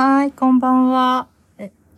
[0.00, 1.26] はい、こんばんは。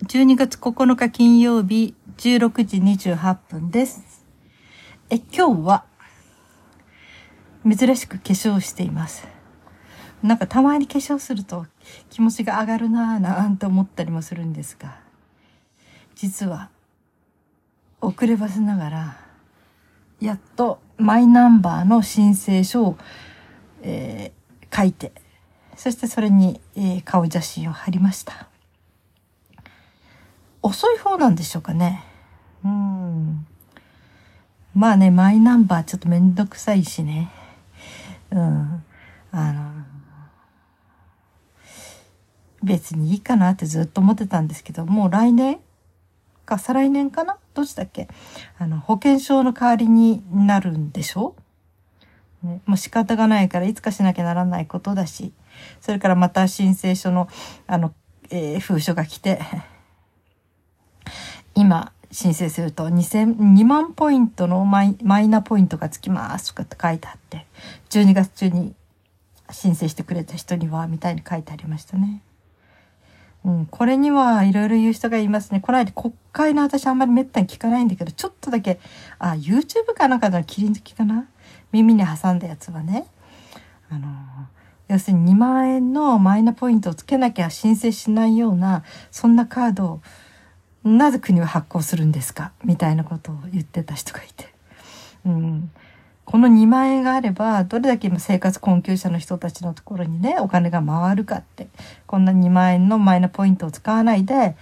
[0.06, 2.78] 12月9日金曜日16時
[3.10, 4.24] 28分です。
[5.10, 5.84] え、今日は
[7.62, 9.28] 珍しく化粧しています。
[10.22, 11.66] なんかたまに化粧すると
[12.08, 14.98] 気持ちが上がるなぁなんて思ったりもするんですが、
[16.14, 16.70] 実は
[18.00, 19.16] 遅ればせながら、
[20.22, 22.98] やっとマイナンバーの申請書を、
[23.82, 25.12] えー、書いて
[25.80, 28.48] そしてそれに、えー、顔写真を貼りました。
[30.60, 32.04] 遅い方なんでしょうかね。
[32.62, 33.46] うん。
[34.74, 37.30] まあね、マイナンバーちょっとめんどくさいしね。
[38.30, 38.84] うん。
[39.32, 39.70] あの、
[42.62, 45.60] 別にいいかなってずっと思ってたんですけど、もう来年
[46.44, 47.38] か再来年かな？
[47.54, 48.06] どっちだっけ？
[48.58, 51.36] あの、保険証の代わりになるんでしょ？
[52.42, 55.32] ね、もう仕方がないからいつかしなきゃならないことだし、
[55.80, 57.28] それからまた申請書の、
[57.66, 57.94] あの、
[58.30, 59.40] えー、封書が来て、
[61.54, 67.46] 今、申請すると2000、2万ポイントのマイマイナポイントがつきますとかって書いてあって、
[67.90, 68.74] 12月中に
[69.50, 72.22] 申請してくれた人には、みたいに書いてありましたね。
[73.44, 75.60] うん、これにはいろいろ言う人がいますね。
[75.60, 78.78] この間国会の私あんまりめったに聞かないんだけど、ちょっとだけ、
[79.18, 81.26] あ、YouTube かなんかの切り抜きかな
[81.72, 83.06] 耳に挟んだやつはね、
[83.88, 84.08] あの、
[84.90, 90.00] 要するに2万円のマイナポイントをつけなきゃ申請しないような、そんなカードを、
[90.82, 92.52] なぜ国は発行するんですか？
[92.64, 94.52] みたいなことを言ってた人がいて。
[95.24, 95.70] うん。
[96.24, 101.68] この2万円があれば、どれだけ今生活困窮者の人たちのところにね、お金が回るかって。
[102.06, 104.56] こんな2万円のマイナポイントを使わないで、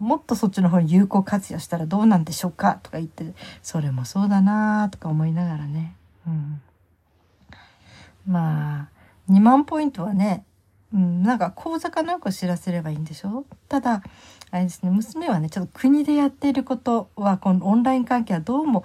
[0.00, 3.24] もっとそっちの方に有効活用したらどうなんでしょうかとか言って、
[3.62, 5.94] それもそうだなとか思いながらね。
[6.26, 6.62] うん。
[8.26, 8.99] まあ、
[9.30, 10.44] 2万ポイントはね、
[10.92, 13.44] うん、なんか口座かなんか知らせればいいんでしょ？
[13.68, 14.02] ただ、
[14.50, 18.84] あれですね、娘はね、ちょっと国でやっていることは、このオンライン関係はどうも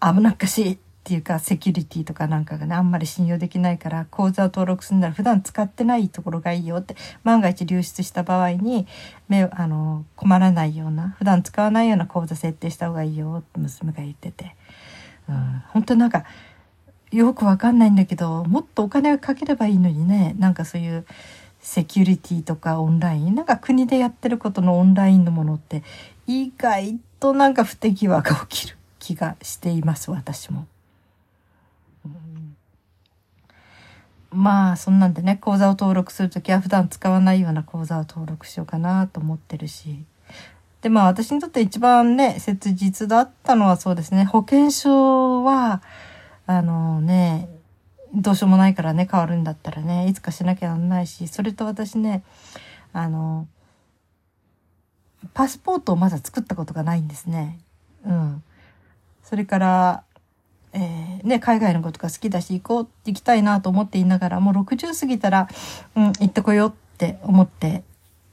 [0.00, 8.86] 危なっかしいっていうか、セキュリティとかなんかがね、あんまり信用できないから、口座を登録するなら普段使ってないところがいいよって、万が一流出した場合に、
[9.28, 14.56] 目、あの、困らないような、普段使わないような口座設定した方がいいよって娘が言ってて、
[15.28, 16.24] うん、本当なんか、
[17.10, 21.06] よくわかんないんだけど、もっとお金をかければいいのにね、なんかそういう
[21.60, 25.82] セキュリティとかオンライン、なんか国でやってることのオンラインのものって
[26.26, 30.66] 意外となんか不手際が起きる気がしています、私も。
[34.30, 40.04] まあ、そんなんでね、口座を登録するときは普段使わないような口座を登録しようかなと思ってるし。
[40.82, 45.82] で、まあ私にとって一番ね、切実だったのはそうですね、保険証は、
[46.48, 47.46] あのね、
[48.14, 52.24] どうしようもないからね、変わるんだったらね、いつかしなきゃなんないし、それと私ね、
[52.94, 53.46] あの、
[55.34, 57.58] パスポートをまだ作ったことがないんですね。
[58.02, 58.42] うん。
[59.22, 60.04] それから、
[60.72, 65.48] えー、ね、海外のことが好きだし、行こう、行きたいなと思っていながら、もう60過ぎたら、
[65.96, 67.84] うん、行ってこようって思って、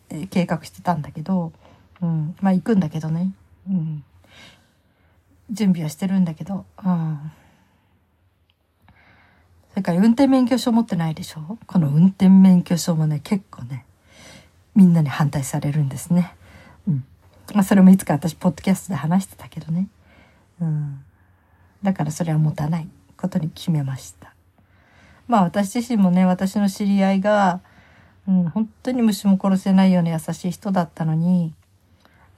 [0.09, 1.51] えー、計画してたんだけど、
[2.01, 3.33] うん、まあ行くんだけどね。
[3.69, 4.05] うん。
[5.51, 7.31] 準備はしてるんだけど、うん。
[9.75, 11.57] それから運転免許証持ってないでしょ？
[11.67, 13.85] この運転免許証もね、結構ね、
[14.73, 16.33] みんなに反対されるんですね。
[16.87, 17.03] うん。
[17.53, 19.89] まあ、それもいつか私、ポッドキャストで話してたけどね。
[20.61, 21.03] うん。
[21.83, 22.87] だからそれは持たない
[23.17, 24.33] ことに決めました。
[25.27, 27.59] まあ私自身もね、私の知り合いが、
[28.29, 31.53] うん、本当に虫も殺せないような優しい人だったのに、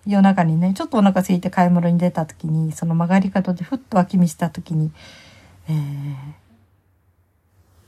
[0.08, 4.92] 夜中にね、ちょっとお腹空いて買い物に出た時に、その曲がり角でふっと脇見した時に、
[5.70, 6.16] えー、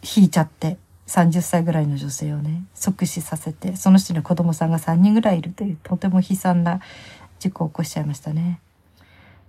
[0.03, 0.77] 引いちゃって、
[1.07, 6.81] 30歳ぐらいの女性をね、即死させて、その人に子供さんが3人ぐらいいるという、とても悲惨な
[7.39, 8.59] 事故を起こしちゃいましたね。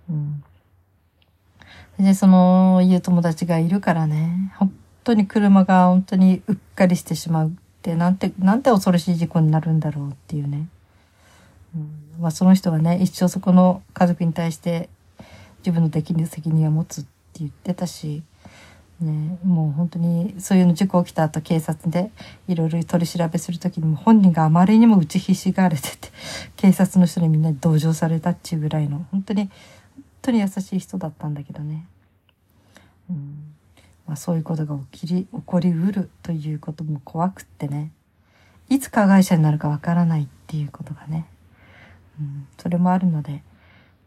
[0.09, 0.43] うん。
[1.99, 4.73] で、その、いう友達がいるからね、本
[5.03, 7.51] 当に車が本当にうっかりしてしまうっ
[7.81, 10.67] て、なんて、なんて恐ろしい事故になるんだろうっていうね。
[11.75, 14.89] うん、まあその人はね、一生そこの家族に対して
[15.59, 17.09] 自分のできる責任を持つって
[17.39, 18.23] 言ってたし、
[19.01, 22.11] ね、もう本当にそういうの事故起きた後警察で
[22.47, 26.09] いろいろ取り調べする時にも本人があまりにも打ちひしがれてて
[26.55, 31.87] 警察の人にみんな同情されたっていうぐらいの本当に本当に優しい人だったんだけどね、
[33.09, 33.55] うん。
[34.05, 37.91] まあ、そういうことが起きり起こりうるということも怖くってね。
[38.69, 41.25] いつ加害者になるかわからないっていうことがね、
[42.19, 43.41] うん、それもあるので、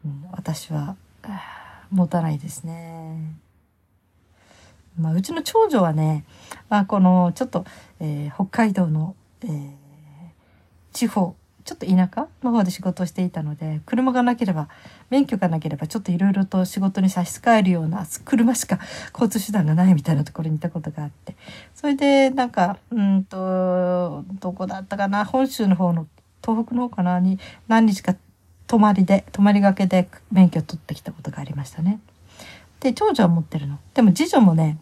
[0.05, 0.97] うん、私は
[1.91, 3.35] 持たないですね。
[4.99, 6.25] まあ、うちの長女はね、
[6.69, 7.65] まあ、この、ちょっと、
[8.01, 9.71] えー、北海道の、えー、
[10.93, 14.69] 地方、ちょっと田舎の方で仕事をしていたので、車がなければ、
[15.09, 18.79] 免許がなければ、ちょっといろいろと仕事に差し支えるような、車しか
[19.13, 21.37] 交通手段がないみたいなところにいたことがあって、
[21.75, 26.07] それで、なんか、うんと、どこだったかな、本州の方の、
[26.43, 28.15] 東北の方かな、に何日か
[28.67, 31.99] 泊まりで、泊まりがけで免許を取ってきたことがありましたね。
[32.85, 33.79] で、長女は持ってるの。
[33.95, 34.79] でも次女もね、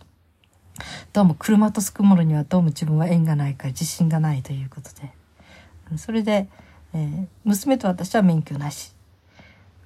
[1.13, 5.13] どうも車とすくものにはどうも自分は縁がないから自信がないということで。
[5.97, 6.49] それで、
[6.95, 8.93] えー、娘と私は免許なし。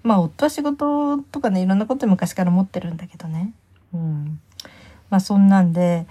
[0.02, 3.52] まあ夫は仕事とかね、いろんなこと昔から持ってるんだけどね。
[3.92, 4.40] うん。
[5.10, 6.06] まあそんなんで、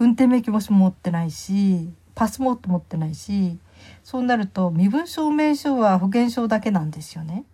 [0.00, 3.56] 運転免許も持ってないし、パスモート持ってないし、
[4.02, 7.44] そうなると身分証明書は保険証だけなんですよね。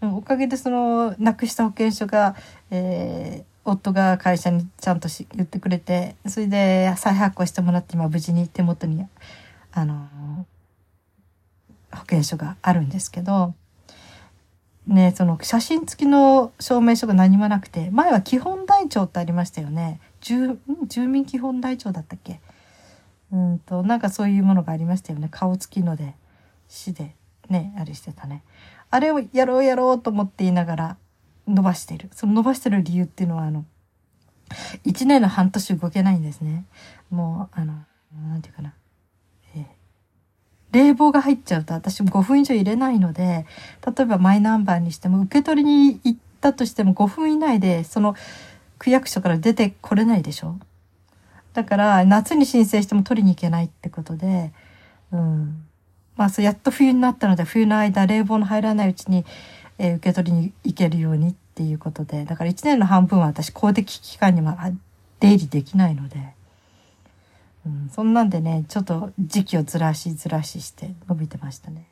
[0.00, 2.36] おかげでそのなくした保険証が、
[2.70, 9.04] えー、夫が会社にちゃんとし言ってくれてそれで再発行してもらって今無事に手元に
[9.72, 10.08] あの
[11.92, 13.54] 保険証があるんですけど
[14.86, 20.00] ねその写真付きの証明書が何もなくて前は基本台帳ってありましたよね。
[20.20, 22.40] 住住民基本台帳だったっけ？
[23.32, 25.28] うんとなんかそういうものがありましたよね。
[25.30, 26.14] 顔付きので
[26.68, 27.16] 市で
[27.48, 28.44] ねあれしてたね。
[28.90, 30.96] あれをやろうやろうと思って言いながら
[31.46, 32.08] 伸ばしてる。
[32.12, 33.64] その伸ばしてる理由っていうのは、あの、
[34.84, 36.64] 一年の半年動けないんですね。
[37.10, 37.74] もう、あの、
[38.28, 38.74] なんていうかな。
[40.76, 43.46] 冷房が入っちゃうと私も5分以上入れないので、
[43.86, 48.14] 例えばマイナンバーにしても受け取りに行ったとしても5分以内でその
[48.78, 50.58] 区役所から出てこれないでしょ
[51.54, 54.52] だから夏に申請しても取りに行けないってことで、
[55.12, 55.65] うん。
[56.16, 59.24] まあ、そやっと冬になったので、冬の間、冷房の入らないうちに、
[59.78, 64.70] えー、受け取りに行けるようにっていうことで、だから1年の半分は私、公的機関には
[65.20, 66.34] 出入りできないので、
[67.66, 71.86] うん、そんなんでね、ちょっと時期をずらしずらしして伸びてましたね。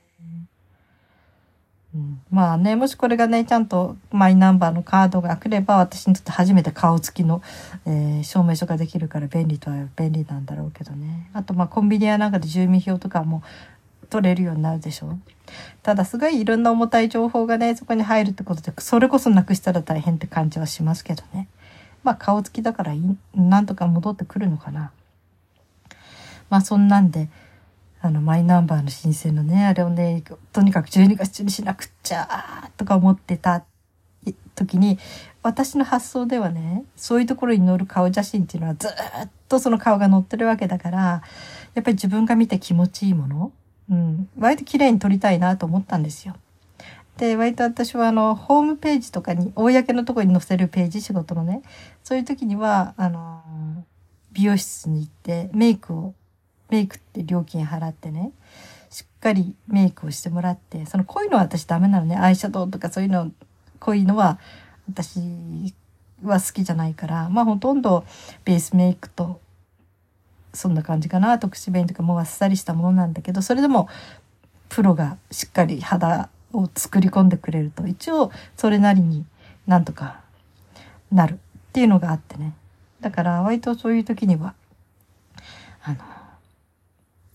[1.95, 7.41] うん、まあね、もしこれがね、ちゃんとマイナンバーのカードが来れば、私にとって初めて顔つきの、
[7.87, 11.31] えー、証明書ができるから便利とは便利なんだろうけどね。
[11.33, 13.45] あと、まあコンビニやなんかで住民票とかも
[14.09, 15.19] 取れるようになるでしょ？
[15.83, 21.49] ただすごいいろんな重たい情報がね、そこに入るってことで、それこそなくしたら大変って感じはしますけどね。
[22.03, 23.01] まあ顔つきだからい、
[23.35, 24.93] なんとか戻ってくるのかな。
[26.51, 27.29] まあそんなんで、
[28.01, 30.23] あの、マイナンバーの申請のね、あれをね、
[30.53, 33.65] とにかく12月中にしなくっちゃとか思ってた
[34.55, 34.99] 時に、
[35.43, 38.91] 私の発想ではね、そういうところに載る顔写真っていうのはずっ
[39.49, 41.23] とその顔が載ってるわけだから、
[41.75, 43.53] やっぱり自分が見て気持ちいいもの
[43.91, 46.37] うん、割と綺麗に撮りたいなと思ったんですよ。
[47.17, 51.63] で、割と私はあの、ホームページとかに、公のところに載せるページ、仕事のね、
[52.03, 53.85] そういう時には、あの、
[54.33, 56.15] 美容室に行って、メイクを、
[56.71, 58.33] メイクって料金払ってね、
[58.91, 63.31] しっかりメイクをしてもらって、その濃いのは私ダメなのね、アイシャドウとかそういうの、
[63.79, 64.39] 濃いのは
[64.89, 65.21] 私
[66.23, 68.05] は好きじゃないから、まあほとんど
[68.45, 69.41] ベースメイクと
[70.55, 73.89] そんな感じかな特殊弁とかもうあっさりしたものなんだけどそれでも
[74.69, 79.25] プロがしっかり肌を作り込んでくれると一応それなりに
[79.67, 80.21] なんとか
[81.13, 81.37] なるっ
[81.73, 82.55] ていうのがあってね。
[83.01, 84.55] だから割とそういう時には
[85.83, 85.97] あの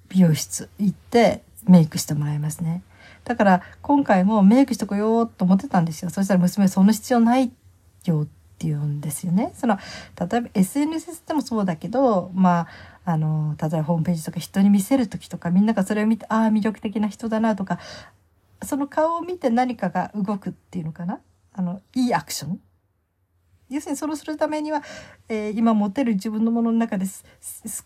[0.10, 2.82] 美容室行ってメイクしてもらいますね。
[3.24, 6.10] だから今回もメイクしとこようと思ってたんですよ。
[6.10, 7.52] そしたら娘その必要ない
[8.06, 9.54] よって言うんですよね。
[9.56, 9.78] その
[10.20, 12.68] 例えば SNS でもそうだけどまあ
[13.12, 17.80] あの例えばホームページとか人に見せる時とかみんながそれを見てああ魅力的な人だなとか
[18.62, 21.20] その顔を見て何かが動くっていうのかな？
[21.54, 22.60] あのいいアクション？
[23.70, 24.84] 要するにそれをするためには、
[25.28, 27.24] えー、今持てる自分のものの中です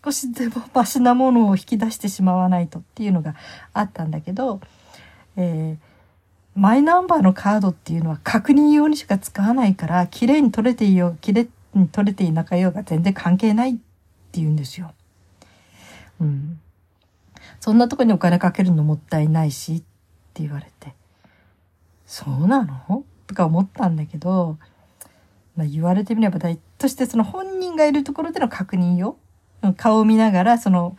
[0.02, 3.34] 少しでもマシなものを引き出してしまわないとっていうのが
[3.72, 4.60] あったんだけど、
[5.36, 14.92] えー、マイナンバーのカードっていうのは確認用にしか使わないから綺麗に取れていよう綺麗に取れていなかようが全然関係ないって言うんですよ。
[16.20, 16.60] うん。
[17.60, 19.80] そんなとこにお金かけるのもったいないしっ
[20.32, 20.94] て言われて、
[22.06, 23.04] そうなの？
[23.26, 24.58] とか思ったんだけど、
[25.56, 29.16] まあ、言われてみれば大としてその本人がいるところでの確認よ。
[29.76, 30.96] 顔を見ながらその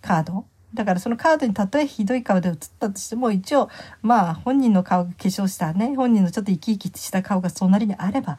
[0.00, 0.44] カード。
[0.74, 3.68] だからそのカードにたとえひどい顔で写ったとしても一応
[4.00, 8.38] まあ本人の顔が化粧したね、本人のちょっと生き生きした顔がそうなりにあれば、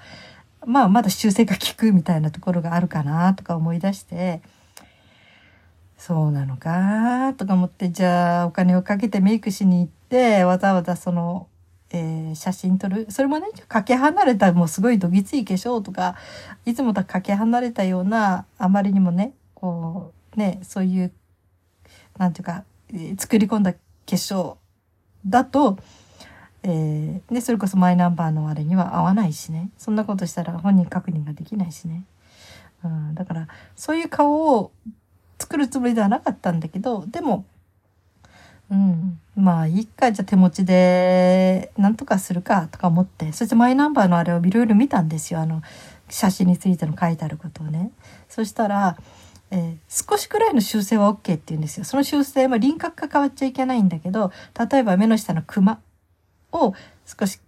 [0.65, 4.41] まあまだ修正が効くみたいなところがあるかなとか思い出して、
[6.05, 7.33] そうなのか？
[7.37, 11.47] とか思って、じゃあお金をかけてメイクしに行って、わざわざその、
[11.91, 13.07] えー、写真撮る。
[13.09, 16.17] それもね、かけ離れた、もうすごいどぎつい化粧とか、
[16.65, 21.13] いつもとかけ離れたような、あまりにもね、こう、ね、そういう、
[22.17, 24.57] なんていうか、えー、作り込んだ化粧
[25.25, 25.77] だと、
[26.63, 29.69] えー、で、それこそマイナンバーのあれには合わないしね。
[29.77, 32.03] そんなことしたら本人確認ができないしね。
[32.83, 34.73] うん、だから、そういう顔を
[35.43, 37.43] 作るつもりではなかったんだけど、でも、
[38.71, 45.41] うん、まあいいか、じゃあ手持ちでなんとかするかとか思って、そしてマイナンバーのあれをいろいろ見たんですよ。
[45.41, 45.61] あの、
[46.09, 47.91] 写真についての書いてあることをね。
[48.29, 48.97] そしたら、
[49.51, 51.83] えー、少しくらいの修正は OK って言うんですよ。
[51.83, 54.31] その修正は輪郭が変わっちゃいけないんだけど、
[54.71, 55.81] 例えば目の下のクマ
[56.53, 56.73] を
[57.05, 57.41] 少し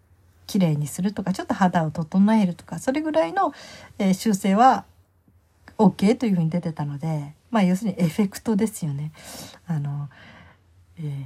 [0.47, 3.53] 綺麗にするとか、ちょっと肌を整えるとか、それぐらいの、
[3.99, 4.83] えー、修正は
[5.77, 9.13] OK というふうに出てたので、まあ要するにエフェクトですよね。
[9.65, 10.09] あの、
[10.99, 11.25] えー、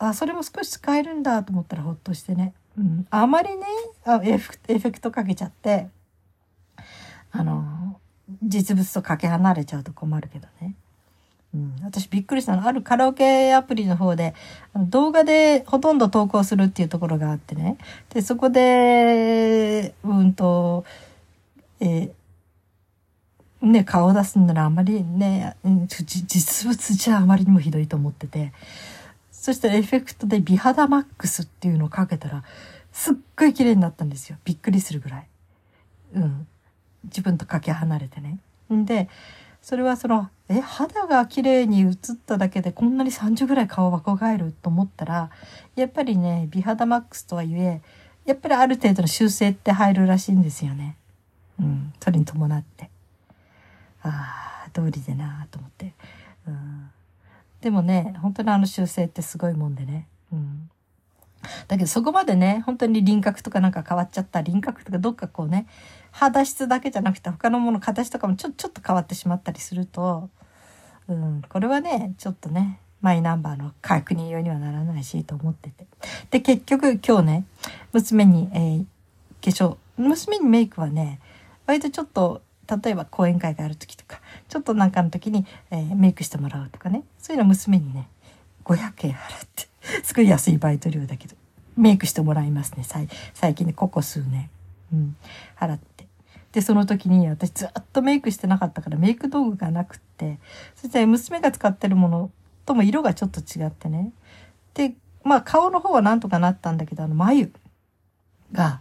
[0.00, 2.54] あ、それも少し使えるんだと思ったらほっとしてね。
[2.76, 3.64] うん、あまりね
[4.04, 5.90] あエフエフェクトかけちゃって、
[7.30, 8.00] あの、
[8.42, 10.74] 実物とかけ離れちゃうと困るけどね。
[11.54, 12.66] うん、私びっくりしたの。
[12.66, 14.34] あるカラオケアプリの方で、
[14.74, 17.78] 動画でほとんど投稿するっていうところがあってね。
[18.12, 20.84] で、そこで、うんと、
[21.78, 22.10] えー、
[23.64, 28.52] ね、顔を出すんならあまりね、実物じゃあまりにもひどいと思ってて。
[29.30, 32.42] そしてエフェクトで美肌マックスっていうのをかけたら、
[32.92, 34.38] すっごい綺麗になったんですよ。
[34.44, 35.26] びっくりするぐらい。
[36.14, 36.46] うん。
[37.04, 38.38] 自分とかけ離れてね。
[38.72, 39.08] んで、
[39.60, 41.94] それはその、え、肌が綺麗に映っ
[42.26, 45.30] ただけでこんなに30ぐらい顔若返ると思ったら、
[45.76, 47.82] やっぱりね、美肌マックスとはいえ、
[48.24, 50.96] やっぱりある程度の修正って入るらしいんですよね。
[51.60, 52.88] うん、それに伴って。
[54.04, 55.94] ああ、通りでなと思って。
[56.46, 56.90] うん、
[57.60, 60.06] でもね、本当にあの修正ってすごいもんでね。
[60.32, 60.70] うん
[61.68, 65.66] だけどそこまでね、本当に輪郭とかなんか変わっちゃった輪郭とかどっかこうね、
[66.10, 70.30] 肌質だけじゃなくて他のもの形とかもちょちょっと変わってしまったりすると、
[71.08, 75.86] うん、これはね、ちょっとね、マイナンバーの確認用にはならないしと思ってて。
[76.30, 77.46] で、結局今日ね、
[77.92, 78.84] 娘に、えー、
[79.42, 81.20] 化粧、娘にメイクはね、
[81.66, 82.42] 割とちょっと、
[82.82, 88.08] 例えば講演会がある時とか、ちょっとなんかの時に、えー、メイクしてもらうとかね、そういうの娘にね、
[88.64, 89.68] 500円払って、
[90.02, 91.36] すごい安いバイト料だけど、
[91.76, 92.84] メイクしてもらいますね。
[93.34, 94.48] 最近ね、ここ数年。
[94.92, 95.16] うん。
[95.56, 96.06] 払って。
[96.52, 100.38] で、その時に私ずっとメイクしてなかったからメイク道具がなくって、
[100.76, 102.30] そして娘が使ってるもの
[102.64, 104.12] とも色がちょっと違ってね。
[104.74, 104.94] で、
[105.24, 107.50] まあ顔の方はなんとかなったんだけど、あの眉
[108.52, 108.80] が、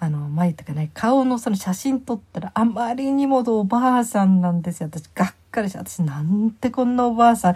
[0.00, 4.88] あの、眉とかね、顔のその写真撮ったらあまりにもおばあさんなんですよ。
[4.92, 7.54] 私がっかりして、私なんてこんなおばあさん、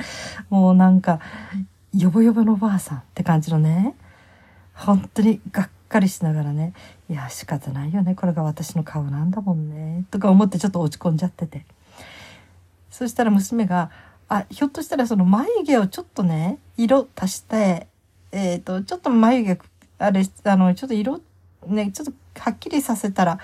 [0.51, 1.21] もうなんか、
[1.97, 3.95] よぼよぼのおばあさんって感じのね、
[4.75, 6.73] 本当にがっかりしながらね、
[7.09, 8.15] いや、仕方ないよね。
[8.15, 10.05] これが私の顔なんだもんね。
[10.11, 11.65] とか思ってちょっと落ち込んじゃってて。
[12.91, 13.91] そしたら娘が、
[14.29, 17.87] あ、ひょっとしたらその眉毛をちょっとね、色足して、
[18.33, 19.63] えっ、ー、と、ちょっと眉毛、
[19.99, 21.21] あれ、あの、ちょっと色、
[21.67, 23.39] ね、ちょっとはっきりさせたら、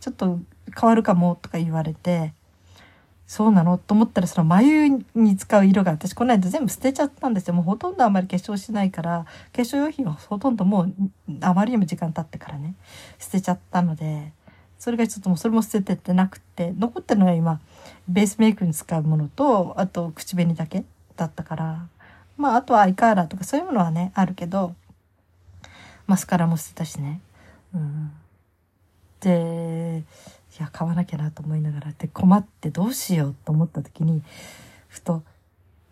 [0.00, 0.38] ちょっと
[0.78, 2.32] 変わるかもとか言われて、
[3.26, 7.54] そうなのと思ったらその眉に使う色が私この間全部捨てちゃったんですよ。
[7.54, 10.94] もうほとんどあまり化粧しないから、化粧用品はほとんどもう
[11.40, 12.74] あまりにも時間経ってからね、
[13.18, 14.32] 捨てちゃったので、
[14.78, 17.60] それがちょっともうそれも捨ててってなくて、残ってるのは今、
[18.06, 20.84] ベースメイクに使うものと、あと口紅だけ
[21.16, 21.86] だったから、
[22.36, 24.74] まああとはアイカーラーとかそういうものはね、あるけど、
[26.06, 27.20] マスカラも捨てたしね。
[27.74, 28.12] うん、
[29.20, 30.04] で、
[30.58, 34.22] いや、買わなきゃなと思いながら、で、困ってどうしようと思った時に、
[34.88, 35.22] ふと、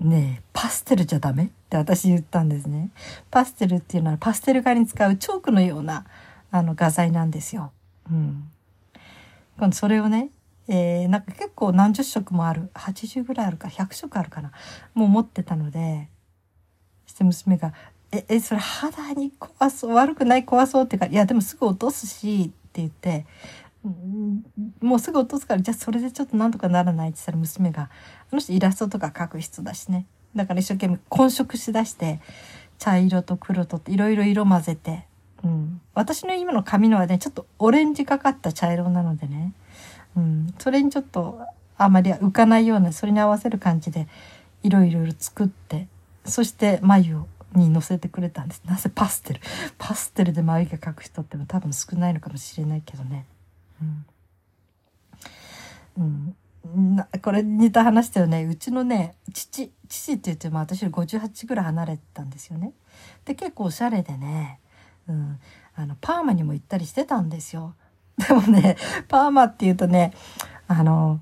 [0.00, 1.44] ねえ、パステルじゃダメ？
[1.44, 2.90] って私言ったんですね。
[3.30, 6.06] パステルっていうのはパステル画に使うチョークのような、
[6.50, 7.72] あの、画材なんですよ。
[8.10, 8.50] うん。
[9.58, 10.30] 今度それをね、
[10.68, 12.70] えー、なんか結構何十色もある。
[12.74, 14.52] 80ぐらいあるか、100色あるかな。
[14.94, 16.08] もう持ってたので、
[17.06, 17.72] して娘が、
[18.12, 23.26] え、え、それ肌に怖そう、悪くない怖そうってか、いや、でもすぐ落とすし、って言って、
[24.80, 27.88] もうすぐ落とすからじゃあそれでちょっとなんとかならないって言ったら娘があ
[28.34, 30.06] の人イラストとか描く人だしね。
[30.36, 32.20] だから一生懸命混色しだして
[32.78, 35.04] 茶色と黒とっていろいろ色混ぜて、
[35.44, 39.52] うん、私の今の髪のはねちょっとオレンジがかった茶色なのでね、
[40.16, 41.40] うん、それにちょっと
[41.76, 44.06] あまり浮かないようなそれに合わせる感じで
[44.62, 45.88] いろいろ作って
[46.24, 48.62] そして眉をに乗せてくれたんです。
[48.64, 49.40] なぜパステル？
[49.78, 53.26] パステルで眉毛描く人っても多分少ないのかもしれないけどね。
[53.80, 54.06] うん。
[56.64, 58.44] うん、なこれ似た話だよね。
[58.44, 62.72] うちのね、父、父って言っても私より58ぐらい離れてたんですよね。
[63.24, 64.60] で、結構おしゃれでね、
[65.08, 65.40] うん、
[65.74, 67.74] あの、パーマにも行ったりしてたんですよ。
[68.16, 68.76] でもね、
[69.08, 70.12] パーマって言うとね、
[70.68, 71.20] あの、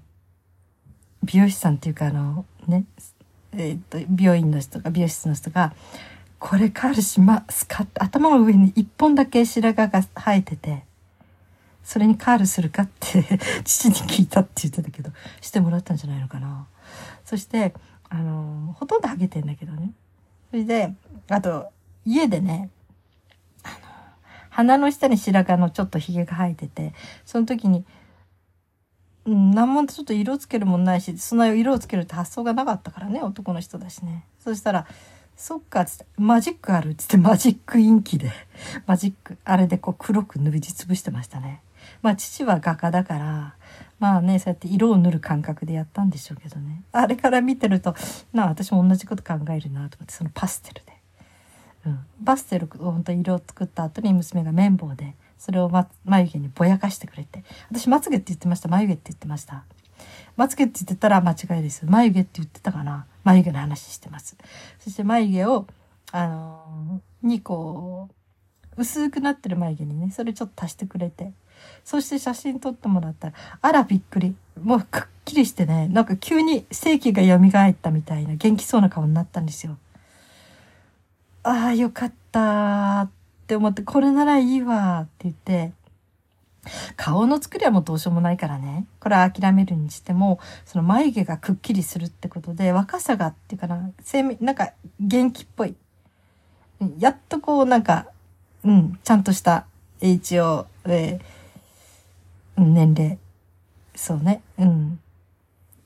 [1.22, 2.84] 美容師さんっていうかあの、ね、
[3.52, 5.74] えーと、病院の人が美容室の人が
[6.40, 10.84] 「これカールしますか?」頭の上に一本だけ白髪が生えてて
[11.84, 13.22] それにカールするかって
[13.64, 16.66] 父に聞いたって言ってたけどしてもらったんじゃないのかな。
[17.24, 17.74] そして
[18.08, 19.92] あのほとんどハゲてんだけどね
[20.50, 20.92] それで
[21.28, 21.70] あと
[22.04, 22.70] 家でね
[23.62, 23.76] あの
[24.48, 26.92] 鼻の下に白髪のちょっとひげが生えてて
[27.24, 27.84] その時に
[29.26, 34.24] うん、何もちょっと色つけるもんないし、そんな色をつけるって発想がなかったからね、男の人だしね。
[34.38, 34.86] そしたら、
[35.40, 36.90] そっか、つって、マジックある？
[36.90, 38.30] っつって、マジックインキで、
[38.86, 41.62] マジック、あれでこう黒く塗りつぶしてましたね。
[42.02, 43.54] まあ父は画家だから、
[43.98, 46.82] まあね、そうやって色を塗る感覚でやったんでしょうけどね。
[46.92, 47.94] あれから見てると、
[48.34, 50.92] なあ、私も同じこと考えるなと思って、そのパステルで。
[51.86, 51.98] うん。
[52.22, 57.44] パステルを、本当に色を作った後に娘が綿棒で、それを、ま、眉毛にぼやかしてくれて。
[57.70, 58.68] 私、まつげって言ってました。
[58.68, 59.64] 眉毛って言ってました。
[60.40, 61.84] まつげって言ってたら間違いです。
[61.84, 63.04] 眉毛って言ってたかな。
[63.24, 64.38] 眉毛の話してます。
[64.78, 65.66] そして眉毛を、
[66.12, 68.08] あのー、にこ
[68.74, 71.32] う、薄くなってる眉毛にね、それちょっと足してくれて。
[71.84, 74.34] そして写真撮ってもらったら、あらびっくり。
[74.62, 79.76] もうくっきりしてね、なんか急に正気が蘇ったみたいな元気そうな顔になったんですよ。
[81.42, 83.10] ああ、よかったっ
[83.46, 85.74] て思って、これならいいわって言って、
[86.96, 88.86] 顔の作りはもうどうしようもないからね。
[89.00, 95.74] これは諦めるにしても、その眉毛がくっきりするってことで、若さがっていうかな、生命、なんか元気っぽい。
[96.98, 98.06] やっとこうなんか、
[98.64, 99.66] うん、ちゃんとした
[100.00, 103.18] HO、えー、年齢、
[103.94, 105.00] そうね、うん、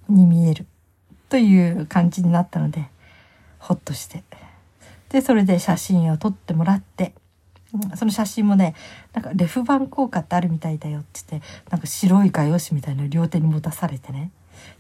[0.09, 0.67] に見える。
[1.29, 2.89] という感じになったので、
[3.59, 4.23] ほっとして。
[5.09, 7.15] で、それで写真を撮ってもらって、
[7.97, 8.75] その写真もね、
[9.13, 14.31] なんかレフ板効果ってあるみたいだよって言って、なんか白い画用紙みたいなの両手に持たされてね。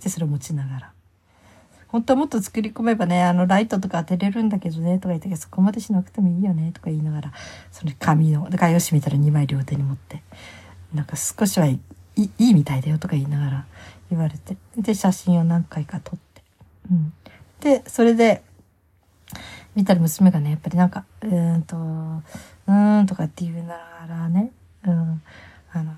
[0.03, 0.93] で、それを持ちながら。
[1.89, 7.33] 本当はもっと作り込めばね、あの、ライトとか当てれるんだけどね、とか言ったけど、そこまでしなくてもいいよね、とか言いながら、
[7.71, 10.23] その紙の、画用紙みたいな2枚両手に持って、
[10.93, 11.79] なんか少しはい
[12.17, 13.67] いいいみたいだよとか言いながら
[14.11, 16.43] 言われて、で、写真を何回か撮って。
[16.91, 17.13] うん。
[17.61, 18.43] で、それで、
[19.75, 21.77] 見たら娘がね、やっぱりなんか、うんと、
[22.67, 23.77] うーんとかって言うな
[24.09, 24.53] らね、
[24.87, 25.23] うん、
[25.73, 25.93] あの、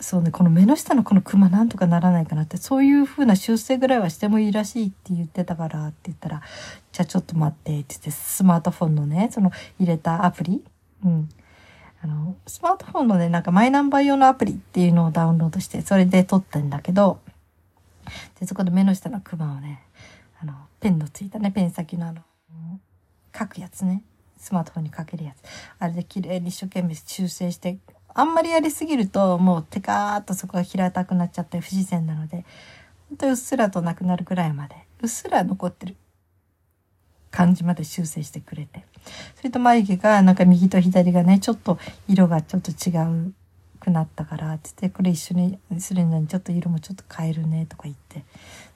[0.00, 6.42] そうね、この目の下のこのクマなんとかならないかなって、そういう風な修正ぐらいはしてもいいらしいって言ってたからって言ったら、
[6.92, 10.62] じゃあちょっと待ってって言って、スマートフォンのね、その入れたアプリ、
[11.04, 11.28] うん。
[12.02, 17.20] あの、スマートフォンのね、なんかマイナンバー用のアプリっていうのをダウンロードして、それで撮ったんだけど、
[18.38, 19.82] で、そこで目の下のクマをね、
[20.38, 22.22] あの、ペンのついたね、ペン先のあの、
[23.36, 24.02] 書くやつね。
[24.44, 25.42] スマートフォンにかけるやつ。
[25.78, 27.78] あれで綺麗に一生懸命修正して、
[28.12, 32.44] あんまりやりすぎるともうテカーっとそこが平たくなっちゃって不自然なので、
[33.08, 35.96] 本当にうっすらとなくなるぐらいまで、うっすら残ってる
[37.30, 38.84] 感じまで修正してくれて。
[39.36, 43.32] それと眉毛がなんか右と左がね、ちょっと色がちょっと違う
[43.80, 48.24] くなったから、つってこれ一緒にするのにちょっと色もちょっと変えるねとか言って、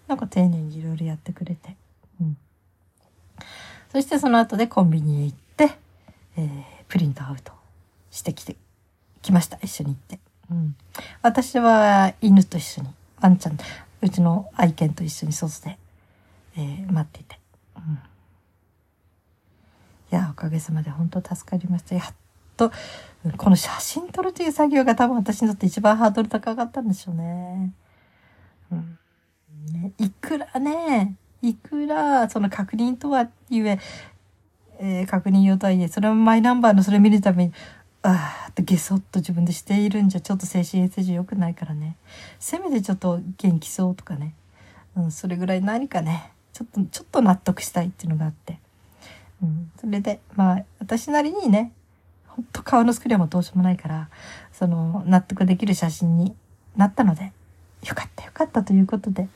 [0.07, 1.76] なんか丁寧にいろいろやってくれて。
[2.20, 2.37] うん。
[3.92, 6.46] そしてその後でコンビニへ行って、えー、
[6.88, 7.52] プリントアウト
[8.10, 8.56] してきて、
[9.22, 9.58] きました。
[9.62, 10.20] 一緒に行って。
[10.50, 10.76] うん。
[11.22, 12.88] 私は犬と一緒に、
[13.20, 13.58] ワンちゃん、
[14.00, 15.78] うちの愛犬と一緒に外で、
[16.56, 17.38] えー、待っていて。
[17.76, 17.82] うん。
[17.94, 17.98] い
[20.10, 21.94] や、おかげさまで本当助かりました。
[21.94, 22.14] やっ
[22.56, 22.72] と、
[23.36, 27.72] この写真撮るという作業が多分私にとって一番ハードル高かったんでしょうね。
[28.72, 28.98] うん。
[29.72, 33.78] ね、いくらね、いくら、その確認とはいえ、
[34.78, 37.52] えー、確認用とはいえ、それもマイナンバーのそれを見るために、
[38.02, 41.96] ああってゲソッと自分でしているんじゃちょっと精神衛生上良くないからね。
[42.38, 44.34] せめてちょっと元気そうとかね。
[44.96, 48.58] うん、それぐらい何かね、ちょっと、ちょっと納得したいっていうのがあって。
[49.42, 51.72] うん、それで、まあ、私なりにね、
[52.26, 54.08] ほんと顔の作りはもどうしようもないから、
[54.52, 56.34] その、納得できる写真に
[56.76, 57.32] なったので、
[57.86, 59.28] よかったよかったということで、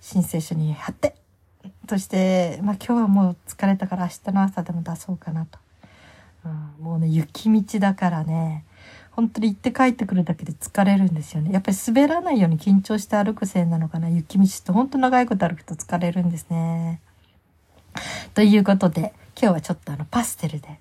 [0.00, 1.16] 申請書に貼って、
[1.88, 5.58] そして、まあ今日はもう疲れたから明日の朝でも出そうかなと。
[6.44, 8.64] うん、もうね、雪道だからね、
[9.12, 11.52] 本当に行って帰ってくるだけで疲れるんですよね。
[11.52, 14.08] やっぱり滑らないように緊張して歩くせいなのかな。
[14.08, 17.00] 雪道って本当長いこと歩くと疲れるんですね。
[18.34, 20.80] ということで、今日はちょっとあのパステルで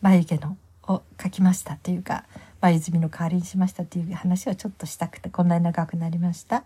[0.00, 0.56] 眉毛の
[0.88, 2.24] を描きましたというか、
[2.60, 6.64] 眉墨の代わりにしましたという話をちょっとしたくてこんなに長くなりました。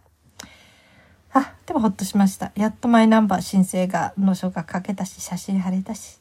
[1.32, 2.52] あ、でもほっとしました。
[2.54, 6.18] やっとマイナンバー申請が、の書が書けたし、写真貼れたし。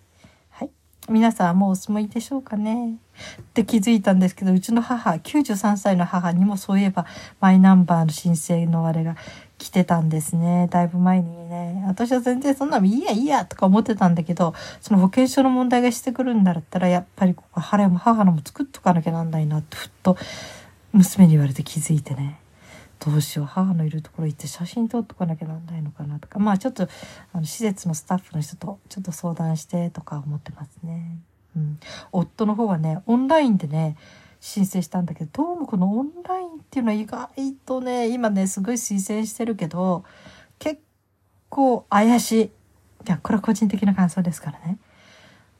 [0.49, 0.69] はい。
[1.09, 2.97] 皆さんはもうお住まいでしょうかね
[3.41, 7.05] って気づいたんですけど、うちの母、93歳の母にもそういえば、
[7.39, 9.15] マイナンバーの申請のあれが
[9.57, 10.67] 来てたんですね。
[10.69, 11.83] だいぶ前にね。
[11.87, 20.17] 私は全然そんなのいいやいいやとか思ってたんだけど、その保険証の問題がしてくるんだったら、やっぱりここ母も母のも作っとかなきゃなんないなってふっと
[20.91, 22.39] 娘に言われて気づいてね。
[22.99, 26.39] どうしよう母のいるところ行って写真撮っとかなきゃなんないのかなとか。
[26.39, 26.87] まあちょっと
[27.33, 31.17] あの施設のスタッフの人とちょっと相談してとか思ってますね。
[31.55, 31.79] うん、
[32.11, 33.97] 夫の方はねオンラインでね
[34.39, 40.03] 申請したんだけどどうもこのオンラインっていうのは意外とね今ねすごい推薦してるけど
[40.59, 40.81] 結
[41.49, 42.51] 構怪しい。
[43.07, 44.79] いやこれは個人的な感想ですからね。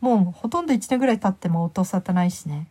[0.02, 2.70] もうほとんど1年ぐらい経っても音沙汰ないしね。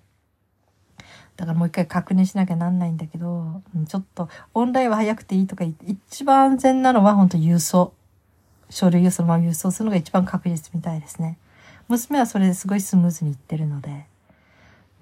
[1.36, 7.92] だからもう一回確認しなきゃなんないんだけど、ちょっとオンラインは早くていいとか一番安全なのは本当郵送。
[8.68, 11.38] 書類をそのまま郵送するのが一番確実みたいですね。
[11.88, 14.06] 娘はそれですごいスムーズにいってるので。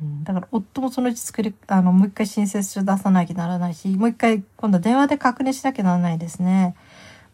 [0.03, 6.75] うん、だから夫もそのうち作り、あの、もう一回申請書出さなきゃならないし、もう一回今度電話で確認しなきゃならないですね。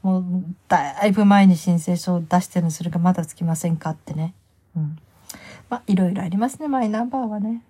[0.02, 0.24] もう、
[0.68, 4.34] だいぶ前に申請書を出してるのそれがまだつきませんかってね。
[4.76, 4.98] うん。
[5.68, 7.62] まあ、いろいろありますね、マイナンバーはね。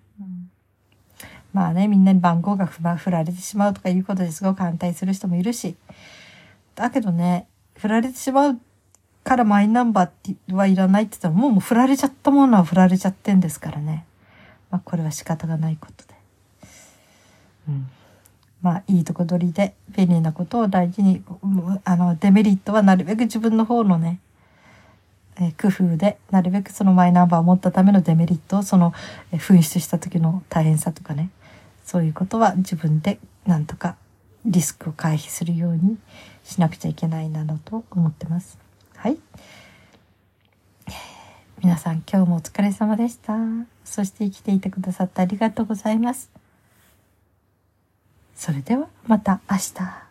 [1.53, 5.75] まあね、みんなに番号が振られてしまうとかいうことですごく反対する人もいるし。
[6.75, 8.59] だけどね、振られてしまう
[9.23, 14.05] からマイナンバーはいらないって言ったらもうもう振られちゃったものは振られちゃってんですからね。
[14.69, 16.13] まあこれは仕方がないことで。
[17.69, 17.87] うん。
[18.61, 21.23] まあいいとこ取りで便利なことを大事に、
[21.83, 24.19] あのデメリットはなるべく自分の方のね、
[25.39, 28.93] え工夫でなるべくそのマイナンバーを持ったためのデメリットをその、
[29.31, 31.29] え紛失した時の大変さとかね
[31.91, 33.97] そういうことは自分でなんとか
[34.45, 35.97] リスクを回避するように
[36.45, 38.57] しなくちゃいけないなどと思ってます。
[38.95, 39.17] はい。
[41.61, 43.33] 皆さん今日もお疲れ様でした。
[43.83, 46.31] そして生きていてくださってありがとうございます。
[48.37, 50.10] それではまた明日。